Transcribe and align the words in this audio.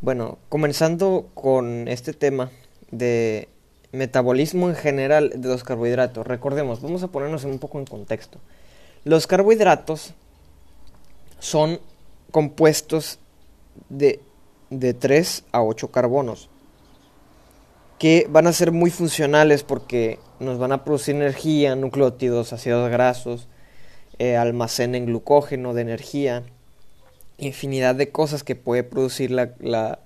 Bueno, 0.00 0.38
comenzando 0.48 1.28
con 1.34 1.88
este 1.88 2.12
tema 2.12 2.52
de 2.92 3.48
metabolismo 3.90 4.68
en 4.68 4.76
general 4.76 5.32
de 5.34 5.48
los 5.48 5.64
carbohidratos. 5.64 6.24
Recordemos, 6.24 6.80
vamos 6.80 7.02
a 7.02 7.08
ponernos 7.08 7.42
un 7.42 7.58
poco 7.58 7.80
en 7.80 7.84
contexto. 7.84 8.38
Los 9.02 9.26
carbohidratos 9.26 10.14
son 11.40 11.80
compuestos 12.30 13.18
de, 13.88 14.20
de 14.70 14.94
3 14.94 15.44
a 15.50 15.64
8 15.64 15.90
carbonos 15.90 16.48
que 17.98 18.28
van 18.30 18.46
a 18.46 18.52
ser 18.52 18.70
muy 18.70 18.90
funcionales 18.92 19.64
porque 19.64 20.20
nos 20.38 20.58
van 20.58 20.70
a 20.70 20.84
producir 20.84 21.16
energía, 21.16 21.74
nucleótidos, 21.74 22.52
ácidos 22.52 22.88
grasos, 22.88 23.48
eh, 24.20 24.36
almacenen 24.36 25.06
glucógeno 25.06 25.74
de 25.74 25.82
energía, 25.82 26.44
infinidad 27.38 27.94
de 27.94 28.10
cosas 28.10 28.42
que 28.42 28.56
puede 28.56 28.82
producir 28.82 29.30
la, 29.30 29.98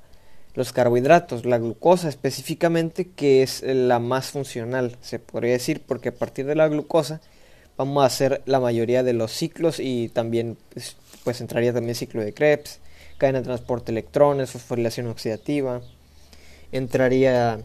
los 0.55 0.73
carbohidratos, 0.73 1.45
la 1.45 1.59
glucosa 1.59 2.09
específicamente, 2.09 3.09
que 3.09 3.43
es 3.43 3.62
la 3.62 3.98
más 3.98 4.30
funcional, 4.30 4.97
se 5.01 5.19
podría 5.19 5.53
decir, 5.53 5.83
porque 5.87 6.11
a 6.11 6.15
partir 6.15 6.47
de 6.47 6.55
la 6.55 6.69
glucosa 6.69 7.20
vamos 7.77 8.03
a 8.03 8.06
hacer 8.06 8.42
la 8.45 8.61
mayoría 8.61 9.03
de 9.03 9.15
los 9.15 9.33
ciclos 9.33 9.80
y 9.80 10.09
también 10.11 10.59
pues, 10.73 10.97
pues 11.25 11.41
entraría 11.41 11.73
también 11.73 11.95
ciclo 11.95 12.23
de 12.23 12.34
Krebs, 12.34 12.80
cadena 13.16 13.39
de 13.39 13.47
transporte 13.47 13.87
de 13.87 14.01
electrones, 14.01 14.51
fosforilación 14.51 15.06
oxidativa, 15.06 15.80
entraría 16.70 17.61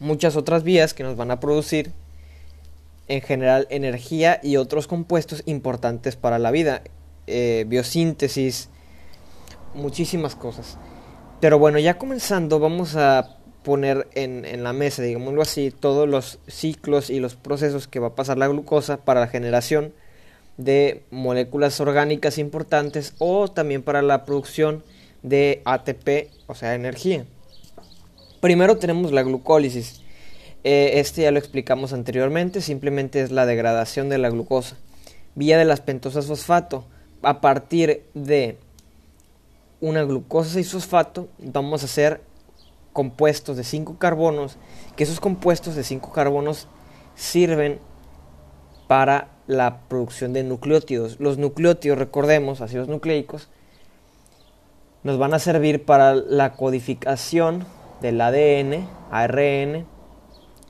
muchas 0.00 0.36
otras 0.36 0.64
vías 0.64 0.92
que 0.92 1.02
nos 1.02 1.16
van 1.16 1.30
a 1.30 1.40
producir 1.40 1.92
en 3.08 3.22
general 3.22 3.66
energía 3.70 4.38
y 4.42 4.56
otros 4.56 4.86
compuestos 4.86 5.42
importantes 5.46 6.16
para 6.16 6.38
la 6.38 6.50
vida, 6.50 6.82
eh, 7.30 7.64
biosíntesis, 7.66 8.68
muchísimas 9.74 10.34
cosas. 10.34 10.78
Pero 11.40 11.58
bueno, 11.58 11.78
ya 11.78 11.96
comenzando, 11.98 12.58
vamos 12.58 12.96
a 12.96 13.36
poner 13.62 14.08
en, 14.14 14.62
la 14.62 14.72
mesa, 14.72 15.02
digámoslo 15.02 15.42
así, 15.42 15.70
todos 15.70 16.08
los 16.08 16.38
ciclos 16.48 17.10
y 17.10 17.20
los 17.20 17.34
procesos 17.34 17.88
que 17.88 18.00
va 18.00 18.08
a 18.08 18.14
pasar 18.14 18.38
la 18.38 18.48
glucosa 18.48 18.98
para 18.98 19.20
la 19.20 19.28
generación 19.28 19.92
de 20.56 21.02
moléculas 21.10 21.80
orgánicas 21.80 22.38
importantes 22.38 23.14
o 23.18 23.48
también 23.48 23.82
para 23.82 24.02
la 24.02 24.24
producción 24.24 24.82
de 25.22 25.62
ATP, 25.64 26.30
o 26.46 26.54
sea, 26.54 26.74
energía. 26.74 27.24
Primero 28.40 28.78
tenemos 28.78 29.12
la 29.12 29.22
glucólisis. 29.22 30.02
Eh, 30.64 30.92
este 30.94 31.22
ya 31.22 31.30
lo 31.30 31.38
explicamos 31.38 31.92
anteriormente, 31.92 32.60
simplemente 32.60 33.22
es 33.22 33.30
la 33.30 33.46
degradación 33.46 34.08
de 34.08 34.18
la 34.18 34.28
glucosa 34.28 34.76
vía 35.34 35.58
de 35.58 35.64
las 35.64 35.80
pentosas 35.80 36.26
fosfato. 36.26 36.84
A 37.22 37.40
partir 37.40 38.04
de 38.14 38.58
una 39.80 40.02
glucosa 40.04 40.58
y 40.58 40.64
fosfato 40.64 41.28
vamos 41.38 41.82
a 41.82 41.86
hacer 41.86 42.22
compuestos 42.92 43.56
de 43.56 43.64
5 43.64 43.98
carbonos, 43.98 44.56
que 44.96 45.04
esos 45.04 45.20
compuestos 45.20 45.74
de 45.74 45.84
5 45.84 46.12
carbonos 46.12 46.66
sirven 47.14 47.78
para 48.88 49.28
la 49.46 49.80
producción 49.88 50.32
de 50.32 50.42
nucleótidos. 50.42 51.20
Los 51.20 51.38
nucleótidos, 51.38 51.98
recordemos, 51.98 52.60
ácidos 52.60 52.88
nucleicos, 52.88 53.48
nos 55.02 55.18
van 55.18 55.34
a 55.34 55.38
servir 55.38 55.84
para 55.84 56.14
la 56.14 56.52
codificación 56.54 57.64
del 58.00 58.20
ADN, 58.20 58.88
ARN, 59.10 59.86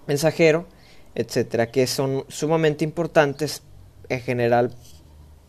mensajero, 0.07 0.67
etcétera, 1.15 1.71
que 1.71 1.87
son 1.87 2.25
sumamente 2.29 2.85
importantes 2.85 3.63
en 4.09 4.21
general 4.21 4.75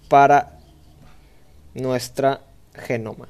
para 0.08 0.61
nuestra 1.74 2.42
genoma. 2.74 3.28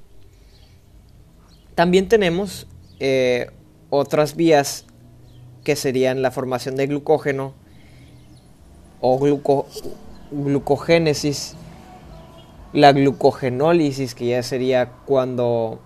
También 1.75 2.08
tenemos 2.09 2.67
eh, 3.00 3.50
otras 3.89 4.36
vías 4.36 4.86
que 5.64 5.75
serían 5.75 6.22
la 6.22 6.31
formación 6.31 6.75
de 6.75 6.88
glucógeno 6.88 7.53
o 9.00 9.19
glucogénesis, 10.31 11.56
la 12.74 12.91
glucogenólisis, 12.94 14.16
que 14.16 14.28
ya 14.28 14.44
sería 14.44 14.91
cuando 15.06 15.80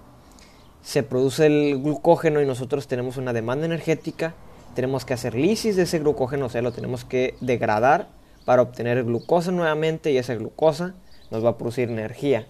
se 0.81 1.01
produce 1.03 1.47
el 1.47 1.81
glucógeno 1.81 2.41
y 2.41 2.45
nosotros 2.45 2.87
tenemos 2.87 3.17
una 3.17 3.33
demanda 3.33 3.65
energética, 3.65 4.35
tenemos 4.75 5.05
que 5.05 5.13
hacer 5.13 5.33
lisis 5.33 5.75
de 5.75 5.83
ese 5.83 5.99
glucógeno, 5.99 6.45
o 6.45 6.49
sea, 6.49 6.61
lo 6.61 6.73
tenemos 6.73 7.05
que 7.05 7.35
degradar 7.41 8.09
para 8.43 8.61
obtener 8.61 9.03
glucosa 9.03 9.51
nuevamente 9.51 10.11
y 10.11 10.17
esa 10.17 10.35
glucosa 10.35 10.93
nos 11.31 11.43
va 11.43 11.49
a 11.49 11.57
producir 11.57 11.89
energía. 11.89 12.47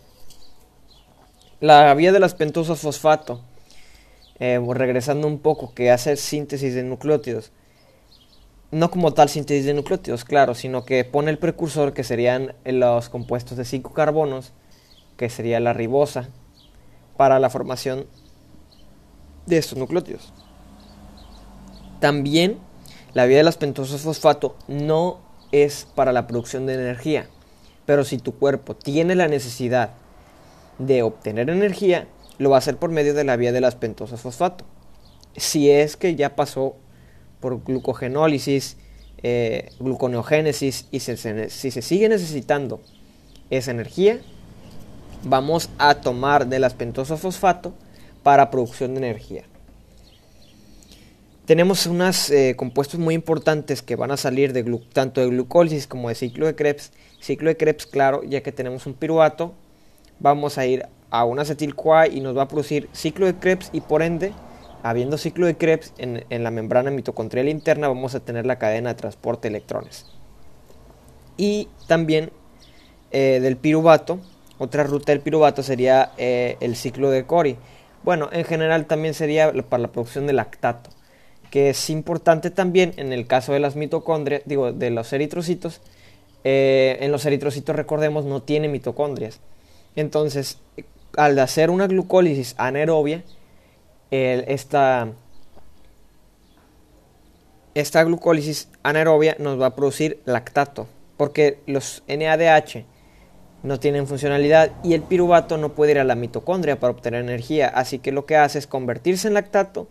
La 1.60 1.94
vía 1.94 2.12
de 2.12 2.20
las 2.20 2.36
pentosas 2.36 2.80
fosfato, 2.80 3.42
eh, 4.40 4.62
regresando 4.74 5.28
un 5.28 5.40
poco, 5.40 5.74
que 5.74 5.92
hace 5.92 6.16
síntesis 6.18 6.76
de 6.76 6.84
nucleótidos. 6.84 7.52
No 8.72 8.92
como 8.92 9.14
tal 9.14 9.30
síntesis 9.30 9.66
de 9.66 9.74
nucleótidos, 9.74 10.26
claro, 10.26 10.54
sino 10.54 10.86
que 10.86 11.06
pone 11.06 11.32
el 11.32 11.38
precursor 11.38 11.94
que 11.94 12.04
serían 12.04 12.56
los 12.66 13.10
compuestos 13.10 13.58
de 13.58 13.66
5 13.66 13.94
carbonos, 13.94 14.52
que 15.18 15.30
sería 15.30 15.60
la 15.60 15.74
ribosa, 15.74 16.30
para 17.16 17.40
la 17.40 17.50
formación 17.50 18.06
de 19.46 19.58
estos 19.58 19.78
nucleótidos. 19.78 20.34
También 22.00 22.58
la 23.14 23.26
vía 23.26 23.38
de 23.38 23.44
las 23.44 23.58
pentosas 23.58 24.02
fosfato 24.02 24.58
no 24.68 25.20
es 25.52 25.88
para 25.96 26.12
la 26.12 26.28
producción 26.28 26.66
de 26.66 26.74
energía, 26.74 27.30
pero 27.86 28.04
si 28.04 28.18
tu 28.18 28.36
cuerpo 28.36 28.76
tiene 28.76 29.16
la 29.16 29.28
necesidad 29.28 29.92
de 30.80 31.04
obtener 31.04 31.50
energía, 31.50 32.08
lo 32.38 32.50
va 32.50 32.58
a 32.58 32.60
hacer 32.60 32.78
por 32.78 32.90
medio 32.90 33.14
de 33.14 33.24
la 33.24 33.38
vía 33.38 33.52
de 33.52 33.62
las 33.62 33.76
pentosas 33.76 34.22
fosfato. 34.22 34.66
Si 35.36 35.70
es 35.70 35.98
que 35.98 36.16
ya 36.16 36.36
pasó 36.36 36.76
por 37.40 37.64
glucogenólisis, 37.64 38.78
eh, 39.24 39.70
gluconeogénesis 39.80 40.88
y 40.92 41.00
si 41.00 41.16
se 41.72 41.82
sigue 41.82 42.10
necesitando 42.10 42.82
esa 43.50 43.72
energía, 43.72 44.20
vamos 45.24 45.70
a 45.78 45.96
tomar 45.96 46.48
de 46.48 46.60
las 46.60 46.74
pentosas 46.74 47.20
fosfato 47.20 47.74
para 48.24 48.50
producción 48.50 48.94
de 48.94 49.00
energía. 49.00 49.44
Tenemos 51.46 51.86
unos 51.86 52.32
eh, 52.32 52.56
compuestos 52.58 53.00
muy 53.00 53.14
importantes 53.14 53.84
que 53.84 53.96
van 53.96 54.10
a 54.10 54.18
salir 54.18 54.52
de 54.52 54.64
tanto 54.94 55.22
de 55.22 55.28
glucólisis 55.28 55.86
como 55.86 56.10
de 56.10 56.16
ciclo 56.16 56.48
de 56.48 56.56
Krebs. 56.56 56.92
Ciclo 57.20 57.50
de 57.50 57.58
Krebs, 57.58 57.86
claro, 57.86 58.24
ya 58.24 58.42
que 58.42 58.52
tenemos 58.52 58.88
un 58.88 58.96
piruvato, 58.96 59.54
vamos 60.20 60.58
a 60.58 60.66
ir 60.66 60.88
a 61.12 61.24
un 61.24 61.38
acetil-CoA 61.38 62.08
y 62.08 62.20
nos 62.20 62.36
va 62.36 62.44
a 62.44 62.48
producir 62.48 62.90
ciclo 62.94 63.28
de 63.28 63.36
Krebs 63.36 63.70
y 63.74 63.82
por 63.82 64.02
ende, 64.02 64.34
habiendo 64.82 65.20
ciclo 65.20 65.46
de 65.46 65.56
Krebs 65.56 65.94
en, 66.00 66.44
la 66.44 66.50
membrana 66.50 66.90
mitocondrial 66.90 67.48
interna, 67.48 67.90
vamos 67.90 68.16
a 68.16 68.22
tener 68.22 68.48
la 68.48 68.58
cadena 68.58 68.90
de 68.90 68.96
transporte 68.96 69.48
de 69.48 69.56
electrones. 69.56 70.08
Y 71.38 71.68
también 71.88 72.32
eh, 73.12 73.40
del 73.40 73.58
piruvato, 73.58 74.20
otra 74.58 74.84
ruta 74.84 75.12
del 75.12 75.22
piruvato 75.22 75.62
sería 75.62 76.12
eh, 76.18 76.58
el 76.60 76.76
ciclo 76.76 77.12
de 77.12 77.24
Cori. 77.28 77.56
Bueno, 78.04 78.30
en 78.32 78.46
general 78.46 78.88
también 78.88 79.14
sería 79.14 79.54
para 79.70 79.84
la 79.84 79.92
producción 79.92 80.26
de 80.26 80.34
lactato, 80.34 80.90
que 81.50 81.70
es 81.70 81.90
importante 81.90 82.52
también 82.52 82.94
en 82.98 83.14
el 83.14 83.28
caso 83.28 83.54
de 83.54 83.60
las 83.60 83.76
mitocondrias, 83.76 84.42
digo, 84.46 84.72
de 84.72 84.90
los 84.90 85.12
eritrocitos. 85.14 85.82
Eh, 86.44 86.98
en 87.02 87.12
los 87.12 87.26
eritrocitos, 87.26 87.76
recordemos, 87.76 88.26
no 88.26 88.42
tiene 88.42 88.68
mitocondrias. 88.68 89.40
Entonces, 89.96 90.60
al 91.18 91.40
hacer 91.40 91.70
una 91.70 91.88
glucólisis 91.88 92.56
anaerobia, 92.58 93.24
esta, 94.12 95.10
esta 97.74 98.04
glucólisis 98.04 98.70
anaerobia 98.84 99.36
nos 99.40 99.60
va 99.60 99.68
a 99.68 99.76
producir 99.76 100.22
lactato, 100.26 100.88
porque 101.18 101.60
los 101.66 102.04
NADH 102.08 102.86
no 103.64 103.80
tienen 103.80 104.08
funcionalidad 104.08 104.72
y 104.84 104.94
el 104.94 105.02
piruvato 105.02 105.58
no 105.58 105.70
puede 105.70 105.94
ir 105.94 106.00
a 106.00 106.04
la 106.04 106.16
mitocondria 106.16 106.80
para 106.80 106.92
obtener 106.92 107.22
energía, 107.22 107.68
así 107.68 108.00
que 108.00 108.12
lo 108.12 108.26
que 108.26 108.38
hace 108.38 108.60
es 108.60 108.68
convertirse 108.68 109.28
en 109.28 109.34
lactato 109.34 109.88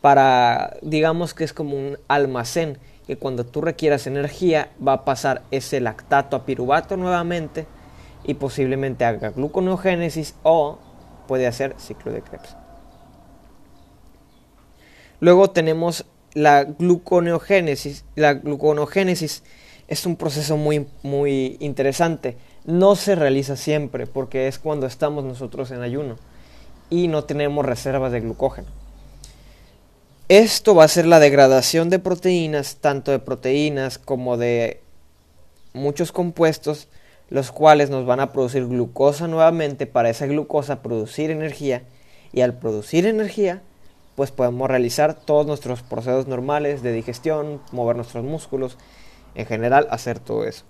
para, 0.00 0.76
digamos 0.82 1.34
que 1.34 1.44
es 1.44 1.52
como 1.52 1.76
un 1.76 1.98
almacén, 2.08 2.78
que 3.06 3.16
cuando 3.16 3.44
tú 3.44 3.60
requieras 3.60 4.06
energía 4.06 4.70
va 4.86 4.92
a 4.92 5.04
pasar 5.04 5.42
ese 5.50 5.80
lactato 5.80 6.36
a 6.36 6.44
piruvato 6.44 6.96
nuevamente 6.96 7.66
y 8.24 8.34
posiblemente 8.34 9.04
haga 9.04 9.30
gluconeogénesis 9.30 10.34
o 10.42 10.78
puede 11.26 11.46
hacer 11.46 11.74
ciclo 11.78 12.12
de 12.12 12.22
Krebs. 12.22 12.56
Luego 15.20 15.50
tenemos 15.50 16.04
la 16.34 16.64
gluconeogénesis. 16.64 18.04
La 18.14 18.34
gluconeogénesis 18.34 19.42
es 19.88 20.06
un 20.06 20.16
proceso 20.16 20.56
muy, 20.56 20.86
muy 21.02 21.56
interesante. 21.60 22.36
No 22.64 22.94
se 22.94 23.14
realiza 23.14 23.56
siempre 23.56 24.06
porque 24.06 24.46
es 24.46 24.58
cuando 24.58 24.86
estamos 24.86 25.24
nosotros 25.24 25.70
en 25.70 25.82
ayuno 25.82 26.16
y 26.90 27.08
no 27.08 27.24
tenemos 27.24 27.64
reservas 27.64 28.12
de 28.12 28.20
glucógeno. 28.20 28.77
Esto 30.28 30.74
va 30.74 30.84
a 30.84 30.88
ser 30.88 31.06
la 31.06 31.20
degradación 31.20 31.88
de 31.88 31.98
proteínas, 31.98 32.76
tanto 32.76 33.12
de 33.12 33.18
proteínas 33.18 33.98
como 33.98 34.36
de 34.36 34.82
muchos 35.72 36.12
compuestos 36.12 36.88
los 37.30 37.50
cuales 37.50 37.90
nos 37.90 38.06
van 38.06 38.20
a 38.20 38.32
producir 38.32 38.66
glucosa 38.66 39.26
nuevamente 39.26 39.86
para 39.86 40.10
esa 40.10 40.26
glucosa 40.26 40.82
producir 40.82 41.30
energía 41.30 41.82
Y 42.32 42.40
al 42.42 42.58
producir 42.58 43.06
energía, 43.06 43.62
pues 44.16 44.30
podemos 44.30 44.68
realizar 44.68 45.14
todos 45.14 45.46
nuestros 45.46 45.82
procesos 45.82 46.26
normales 46.26 46.82
de 46.82 46.92
digestión, 46.92 47.62
mover 47.72 47.96
nuestros 47.96 48.24
músculos, 48.24 48.76
en 49.34 49.46
general 49.46 49.86
hacer 49.90 50.18
todo 50.18 50.44
eso. 50.44 50.64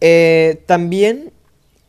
Eh, 0.00 0.62
también 0.66 1.32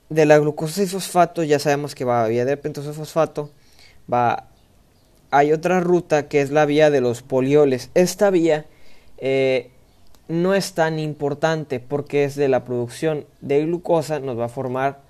de 0.10 0.25
la 0.25 0.39
glucosa 0.39 0.81
y 0.81 0.88
fosfato, 0.88 1.44
ya 1.44 1.60
sabemos 1.60 1.94
que 1.94 2.06
va 2.06 2.24
a 2.24 2.27
de 2.27 2.57
pentoso 2.57 2.94
fosfato, 2.94 3.51
va, 4.12 4.48
hay 5.31 5.51
otra 5.51 5.80
ruta 5.80 6.27
que 6.27 6.42
es 6.42 6.51
la 6.51 6.65
vía 6.65 6.89
de 6.89 7.01
los 7.01 7.21
polioles. 7.21 7.89
Esta 7.94 8.30
vía 8.30 8.65
eh, 9.18 9.71
no 10.27 10.54
es 10.54 10.74
tan 10.74 11.00
importante 11.00 11.80
porque 11.80 12.24
es 12.24 12.36
de 12.36 12.50
la 12.50 12.65
producción 12.65 13.25
de 13.42 13.65
glucosa, 13.65 14.19
nos 14.19 14.38
va 14.38 14.45
a 14.45 14.50
formar 14.50 15.01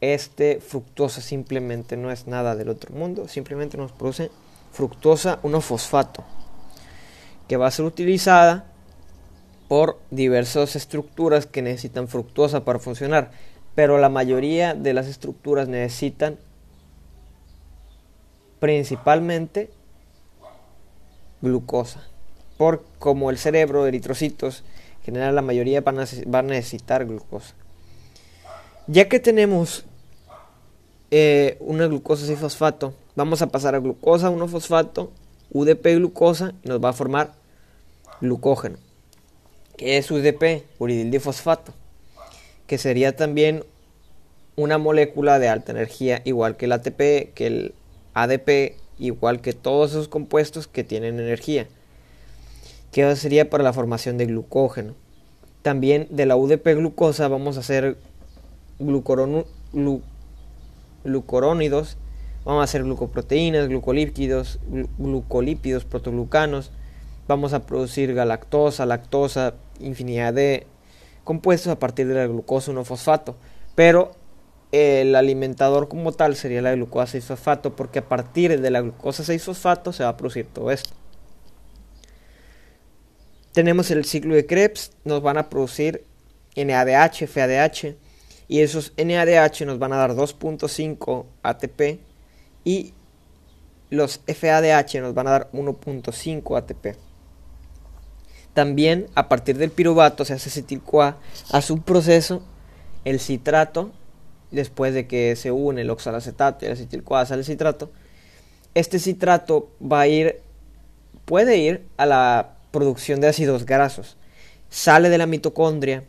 este 0.00 0.60
fructosa, 0.60 1.20
simplemente 1.20 1.96
no 1.96 2.10
es 2.10 2.26
nada 2.26 2.56
del 2.56 2.68
otro 2.68 2.94
mundo, 2.94 3.28
simplemente 3.28 3.76
nos 3.78 3.92
produce 3.92 4.30
fructosa 4.72 5.40
1-fosfato, 5.42 6.24
que 7.48 7.56
va 7.56 7.68
a 7.68 7.70
ser 7.70 7.84
utilizada 7.84 8.66
por 9.68 9.98
diversas 10.10 10.76
estructuras 10.76 11.46
que 11.46 11.62
necesitan 11.62 12.08
fructosa 12.08 12.64
para 12.64 12.78
funcionar, 12.78 13.30
pero 13.74 13.98
la 13.98 14.08
mayoría 14.08 14.74
de 14.74 14.92
las 14.92 15.06
estructuras 15.06 15.68
necesitan 15.68 16.38
principalmente 18.64 19.68
glucosa, 21.42 22.02
por 22.56 22.82
como 22.98 23.28
el 23.28 23.36
cerebro, 23.36 23.86
eritrocitos, 23.86 24.64
en 25.00 25.04
general 25.04 25.34
la 25.34 25.42
mayoría 25.42 25.82
van 25.82 26.00
a, 26.00 26.06
van 26.26 26.46
a 26.46 26.54
necesitar 26.54 27.04
glucosa. 27.04 27.54
Ya 28.86 29.06
que 29.06 29.20
tenemos 29.20 29.84
eh, 31.10 31.58
una 31.60 31.88
glucosa 31.88 32.24
6 32.24 32.38
fosfato, 32.38 32.94
vamos 33.14 33.42
a 33.42 33.48
pasar 33.48 33.74
a 33.74 33.80
glucosa 33.80 34.30
1 34.30 34.48
fosfato, 34.48 35.12
UDP 35.52 35.96
glucosa 35.96 36.54
y 36.64 36.68
nos 36.68 36.82
va 36.82 36.88
a 36.88 36.94
formar 36.94 37.32
glucógeno 38.22 38.78
que 39.76 39.98
es 39.98 40.10
UDP, 40.10 40.62
uridildifosfato, 40.78 41.74
que 42.66 42.78
sería 42.78 43.14
también 43.14 43.62
una 44.56 44.78
molécula 44.78 45.38
de 45.38 45.48
alta 45.48 45.72
energía, 45.72 46.22
igual 46.24 46.56
que 46.56 46.64
el 46.64 46.72
ATP, 46.72 47.34
que 47.34 47.46
el 47.46 47.74
ADP, 48.14 48.76
igual 48.98 49.40
que 49.40 49.52
todos 49.52 49.90
esos 49.90 50.08
compuestos 50.08 50.66
que 50.66 50.84
tienen 50.84 51.18
energía, 51.18 51.66
que 52.92 53.14
sería 53.16 53.50
para 53.50 53.64
la 53.64 53.72
formación 53.72 54.18
de 54.18 54.26
glucógeno. 54.26 54.94
También 55.62 56.06
de 56.10 56.26
la 56.26 56.36
UDP 56.36 56.76
glucosa 56.76 57.28
vamos 57.28 57.56
a 57.56 57.60
hacer 57.60 57.96
glucorónidos, 58.78 59.46
vamos 62.44 62.60
a 62.60 62.64
hacer 62.64 62.84
glucoproteínas, 62.84 63.68
glucolípidos, 63.68 64.60
glucolípidos, 64.98 65.84
protoglucanos, 65.84 66.70
vamos 67.26 67.54
a 67.54 67.66
producir 67.66 68.14
galactosa, 68.14 68.86
lactosa, 68.86 69.54
infinidad 69.80 70.34
de 70.34 70.66
compuestos 71.24 71.72
a 71.72 71.78
partir 71.78 72.06
de 72.06 72.14
la 72.14 72.26
glucosa 72.26 72.70
1-fosfato. 72.70 73.34
Pero 73.74 74.12
el 74.74 75.14
alimentador 75.14 75.88
como 75.88 76.10
tal 76.10 76.34
sería 76.34 76.60
la 76.60 76.74
glucosa 76.74 77.16
6-fosfato 77.16 77.74
porque 77.76 78.00
a 78.00 78.08
partir 78.08 78.60
de 78.60 78.70
la 78.70 78.80
glucosa 78.80 79.22
6-fosfato 79.22 79.92
se 79.92 80.02
va 80.02 80.08
a 80.08 80.16
producir 80.16 80.46
todo 80.46 80.72
esto. 80.72 80.90
Tenemos 83.52 83.92
el 83.92 84.04
ciclo 84.04 84.34
de 84.34 84.46
Krebs, 84.46 84.90
nos 85.04 85.22
van 85.22 85.38
a 85.38 85.48
producir 85.48 86.04
NADH, 86.56 87.28
FADH 87.28 87.94
y 88.48 88.62
esos 88.62 88.92
NADH 88.96 89.64
nos 89.64 89.78
van 89.78 89.92
a 89.92 89.96
dar 89.96 90.16
2.5 90.16 91.26
ATP 91.44 92.00
y 92.64 92.94
los 93.90 94.20
FADH 94.26 95.00
nos 95.00 95.14
van 95.14 95.28
a 95.28 95.30
dar 95.30 95.50
1.5 95.52 96.58
ATP. 96.58 96.96
También 98.54 99.06
a 99.14 99.28
partir 99.28 99.56
del 99.56 99.70
piruvato 99.70 100.24
se 100.24 100.32
hace 100.32 100.48
acetil-CoA, 100.48 101.18
hace 101.52 101.72
un 101.72 101.82
proceso, 101.82 102.42
el 103.04 103.20
citrato, 103.20 103.92
después 104.54 104.94
de 104.94 105.06
que 105.06 105.36
se 105.36 105.50
une 105.50 105.82
el 105.82 105.90
oxalacetato 105.90 106.64
y 106.64 106.68
el 106.68 106.72
acetil-CoA 106.72 107.26
sale 107.26 107.40
el 107.40 107.46
citrato, 107.46 107.90
este 108.74 108.98
citrato 108.98 109.70
va 109.80 110.00
a 110.00 110.06
ir, 110.06 110.40
puede 111.24 111.58
ir 111.58 111.86
a 111.96 112.06
la 112.06 112.54
producción 112.70 113.20
de 113.20 113.28
ácidos 113.28 113.66
grasos. 113.66 114.16
Sale 114.70 115.08
de 115.08 115.18
la 115.18 115.26
mitocondria, 115.26 116.02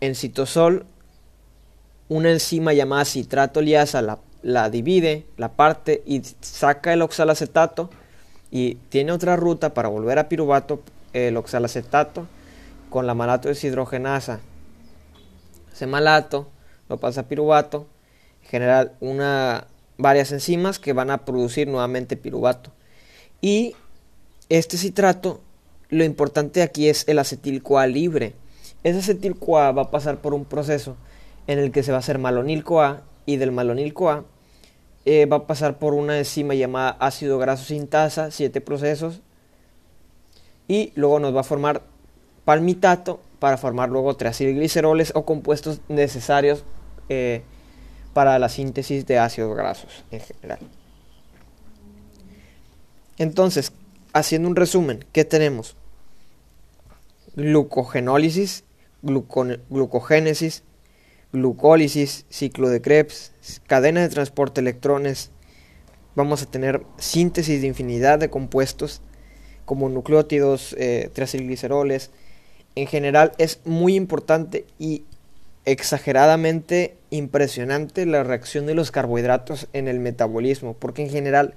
en 0.00 0.14
citosol, 0.14 0.86
una 2.08 2.30
enzima 2.30 2.72
llamada 2.72 3.04
citrato 3.04 3.62
liasa 3.62 4.02
la, 4.02 4.18
la 4.42 4.68
divide, 4.68 5.26
la 5.36 5.52
parte 5.52 6.02
y 6.06 6.22
saca 6.40 6.92
el 6.92 7.02
oxalacetato 7.02 7.90
y 8.50 8.74
tiene 8.88 9.12
otra 9.12 9.36
ruta 9.36 9.74
para 9.74 9.88
volver 9.88 10.18
a 10.18 10.28
piruvato 10.28 10.82
el 11.12 11.36
oxalacetato 11.36 12.26
con 12.90 13.06
la 13.06 13.14
malato 13.14 13.48
deshidrogenasa. 13.48 14.40
Ese 15.72 15.86
malato 15.86 16.48
lo 16.90 16.98
pasa 16.98 17.22
a 17.22 17.28
piruvato, 17.28 17.86
genera 18.42 18.92
una, 19.00 19.68
varias 19.96 20.32
enzimas 20.32 20.78
que 20.78 20.92
van 20.92 21.10
a 21.10 21.24
producir 21.24 21.68
nuevamente 21.68 22.16
piruvato. 22.16 22.72
Y 23.40 23.74
este 24.48 24.76
citrato, 24.76 25.40
lo 25.88 26.04
importante 26.04 26.62
aquí 26.62 26.88
es 26.88 27.08
el 27.08 27.18
acetil-CoA 27.18 27.86
libre. 27.86 28.34
Ese 28.82 28.98
acetil-CoA 28.98 29.72
va 29.72 29.82
a 29.82 29.90
pasar 29.90 30.18
por 30.18 30.34
un 30.34 30.44
proceso 30.44 30.96
en 31.46 31.58
el 31.58 31.70
que 31.70 31.82
se 31.82 31.92
va 31.92 31.98
a 31.98 32.00
hacer 32.00 32.18
malonil-CoA 32.18 33.02
y 33.24 33.36
del 33.36 33.52
malonil-CoA 33.52 34.24
eh, 35.06 35.26
va 35.26 35.36
a 35.36 35.46
pasar 35.46 35.78
por 35.78 35.94
una 35.94 36.18
enzima 36.18 36.54
llamada 36.54 36.90
ácido 36.98 37.38
graso 37.38 37.64
sintasa, 37.64 38.30
siete 38.30 38.60
procesos 38.60 39.20
y 40.68 40.92
luego 40.94 41.20
nos 41.20 41.34
va 41.34 41.40
a 41.40 41.44
formar 41.44 41.82
palmitato 42.44 43.20
para 43.38 43.56
formar 43.56 43.88
luego 43.88 44.14
triacilgliceroles 44.16 45.12
o 45.14 45.24
compuestos 45.24 45.80
necesarios 45.88 46.64
para 48.12 48.38
la 48.38 48.48
síntesis 48.48 49.06
de 49.06 49.18
ácidos 49.18 49.56
grasos 49.56 50.04
en 50.10 50.20
general. 50.20 50.58
Entonces, 53.18 53.72
haciendo 54.12 54.48
un 54.48 54.56
resumen, 54.56 55.04
¿qué 55.12 55.24
tenemos? 55.24 55.76
Glucogenólisis, 57.36 58.64
glucogénesis, 59.02 60.62
glucólisis, 61.32 62.26
ciclo 62.28 62.68
de 62.68 62.80
Krebs, 62.80 63.32
cadena 63.66 64.00
de 64.00 64.08
transporte 64.08 64.60
de 64.60 64.70
electrones. 64.70 65.30
Vamos 66.16 66.42
a 66.42 66.46
tener 66.46 66.82
síntesis 66.96 67.60
de 67.60 67.66
infinidad 67.66 68.18
de 68.18 68.30
compuestos 68.30 69.00
como 69.64 69.88
nucleótidos, 69.88 70.74
eh, 70.78 71.10
triacilgliceroles. 71.12 72.10
En 72.74 72.86
general 72.86 73.32
es 73.38 73.60
muy 73.64 73.94
importante 73.94 74.64
y 74.78 75.04
exageradamente 75.64 76.96
impresionante 77.10 78.06
la 78.06 78.22
reacción 78.22 78.66
de 78.66 78.74
los 78.74 78.90
carbohidratos 78.90 79.68
en 79.72 79.88
el 79.88 79.98
metabolismo, 79.98 80.74
porque 80.74 81.02
en 81.02 81.10
general 81.10 81.54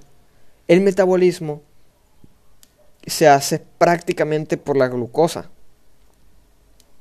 el 0.68 0.80
metabolismo 0.80 1.62
se 3.06 3.28
hace 3.28 3.60
prácticamente 3.78 4.56
por 4.56 4.76
la 4.76 4.88
glucosa. 4.88 5.50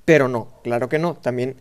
Pero 0.06 0.28
no, 0.28 0.50
claro 0.64 0.90
que 0.90 1.00
no. 1.00 1.16
También 1.16 1.56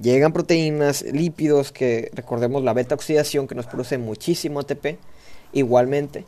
llegan 0.00 0.32
proteínas, 0.32 1.02
lípidos, 1.02 1.72
que 1.72 2.10
recordemos 2.14 2.62
la 2.62 2.72
beta 2.72 2.94
oxidación 2.94 3.48
que 3.48 3.54
nos 3.54 3.66
produce 3.66 3.98
muchísimo 3.98 4.60
ATP, 4.60 4.98
igualmente. 5.52 6.24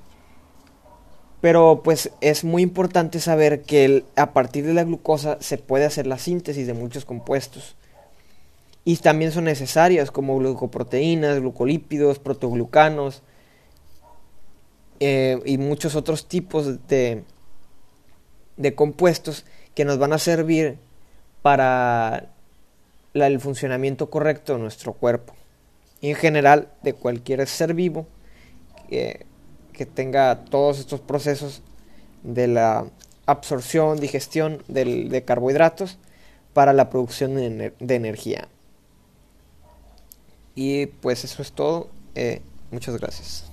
Pero 1.41 1.83
pues 1.85 2.11
es 2.21 2.45
muy 2.45 2.62
importante 2.62 3.21
saber 3.21 3.62
que 3.62 4.05
a 4.17 4.33
partir 4.33 4.67
de 4.67 4.75
la 4.75 4.85
glucosa 4.85 5.38
se 5.41 5.59
puede 5.59 5.85
hacer 5.85 6.07
la 6.07 6.19
síntesis 6.19 6.67
de 6.67 6.75
muchos 6.75 7.05
compuestos. 7.05 7.76
Y 8.87 8.97
también 8.97 9.33
son 9.33 9.45
necesarias 9.45 10.11
como 10.11 10.38
glucoproteínas, 10.38 11.40
glucolípidos, 11.40 12.19
protoglucanos 12.19 13.23
eh, 15.00 15.38
y 15.45 15.59
muchos 15.59 15.95
otros 15.95 16.26
tipos 16.26 16.87
de, 16.88 17.23
de 18.57 18.75
compuestos 18.75 19.45
que 19.75 19.85
nos 19.85 19.99
van 19.99 20.14
a 20.14 20.19
servir 20.19 20.78
para 21.43 22.31
el 23.12 23.40
funcionamiento 23.40 24.09
correcto 24.09 24.55
de 24.55 24.61
nuestro 24.61 24.95
cuerpo. 24.95 25.35
En 26.00 26.14
general 26.14 26.69
de 26.83 26.95
cualquier 26.95 27.47
ser 27.47 27.75
vivo. 27.75 28.07
Eh, 28.90 29.26
que 29.76 29.87
tenga 29.87 30.45
todos 30.45 30.78
estos 30.78 31.00
procesos 31.00 31.62
de 32.23 32.49
la 32.49 32.87
absorción, 33.26 34.00
digestión 34.00 34.62
de 34.69 35.23
carbohidratos 35.25 35.99
para 36.55 36.73
la 36.73 36.88
producción 36.88 37.35
de, 37.35 37.75
energía. 37.95 38.49
Y 40.57 40.87
pues 40.87 41.23
eso 41.23 41.43
es 41.43 41.53
todo. 41.53 41.91
Eh, 42.17 42.43
muchas 42.73 42.97
gracias. 42.97 43.53